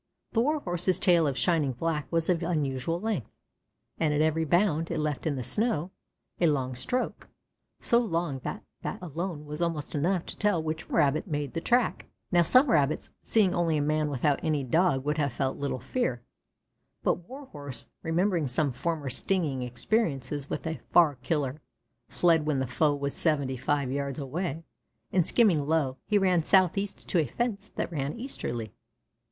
[0.33, 3.29] The Warhorse's tail of shining black, was of unusual length,
[3.99, 5.91] and at every bound, it left in the snow,
[6.39, 7.27] a long stroke,
[7.79, 11.61] so long that that alone was almost enough to tell which Rabbit had made the
[11.61, 12.07] track.
[12.31, 16.23] Now some Rabbits seeing only a man without any Dog would have felt little fear,
[17.03, 21.61] but Warhorse, remembering some former stinging experiences with a far killer,
[22.09, 24.63] fled when the foe was seventy five yards away,
[25.11, 28.73] and skimming low, he ran southeast to a fence that ran easterly.